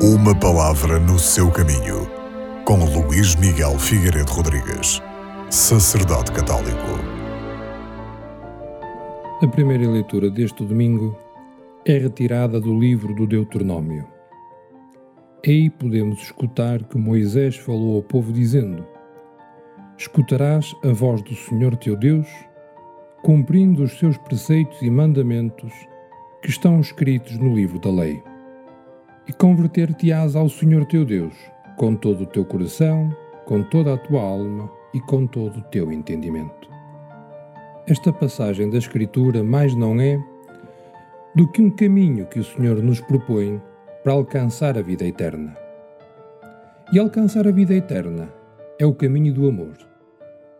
[0.00, 2.08] Uma palavra no seu caminho,
[2.64, 5.02] com Luís Miguel Figueiredo Rodrigues,
[5.50, 6.86] sacerdote católico.
[9.42, 11.18] A primeira leitura deste domingo
[11.84, 14.06] é retirada do livro do Deuteronômio.
[15.44, 18.86] Aí podemos escutar que Moisés falou ao povo dizendo:
[19.98, 22.28] Escutarás a voz do Senhor teu Deus,
[23.24, 25.72] cumprindo os seus preceitos e mandamentos
[26.40, 28.22] que estão escritos no livro da lei.
[29.28, 31.34] E converter-te-ás ao Senhor teu Deus,
[31.76, 35.92] com todo o teu coração, com toda a tua alma e com todo o teu
[35.92, 36.68] entendimento.
[37.86, 40.18] Esta passagem da Escritura mais não é
[41.34, 43.60] do que um caminho que o Senhor nos propõe
[44.02, 45.56] para alcançar a vida eterna.
[46.92, 48.32] E alcançar a vida eterna
[48.78, 49.76] é o caminho do amor.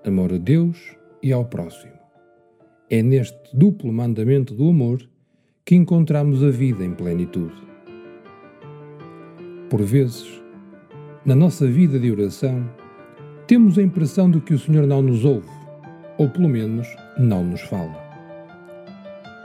[0.04, 1.92] Amor a Deus e ao próximo.
[2.90, 5.00] É neste duplo mandamento do amor
[5.64, 7.68] que encontramos a vida em plenitude.
[9.70, 10.26] Por vezes,
[11.26, 12.64] na nossa vida de oração,
[13.46, 15.50] temos a impressão de que o Senhor não nos ouve,
[16.16, 16.88] ou pelo menos
[17.18, 17.94] não nos fala.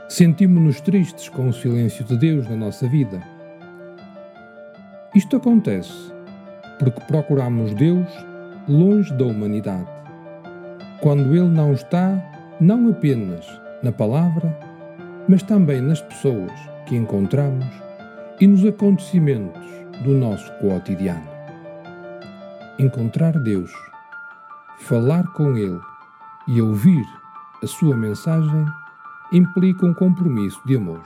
[0.08, 3.22] Sentimos-nos tristes com o silêncio de Deus na nossa vida.
[5.14, 6.10] Isto acontece
[6.78, 8.08] porque procuramos Deus
[8.66, 9.90] longe da humanidade,
[11.02, 12.18] quando Ele não está
[12.58, 13.46] não apenas
[13.82, 14.58] na palavra,
[15.28, 16.52] mas também nas pessoas
[16.86, 17.66] que encontramos
[18.40, 21.28] e nos acontecimentos do nosso cotidiano.
[22.78, 23.70] Encontrar Deus,
[24.80, 25.80] falar com Ele
[26.48, 27.04] e ouvir
[27.62, 28.66] a sua mensagem
[29.32, 31.02] implica um compromisso de amor,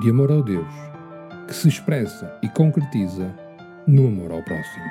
[0.00, 0.72] de amor ao Deus,
[1.46, 3.34] que se expressa e concretiza
[3.86, 4.84] no amor ao próximo.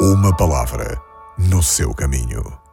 [0.00, 1.00] Uma palavra
[1.36, 2.67] no seu caminho.